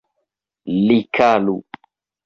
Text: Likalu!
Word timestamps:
Likalu! 0.85 1.55